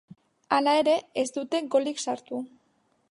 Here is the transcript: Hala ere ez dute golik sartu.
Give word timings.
Hala 0.57 0.73
ere 0.79 0.95
ez 1.23 1.27
dute 1.37 1.61
golik 1.77 2.01
sartu. 2.09 2.41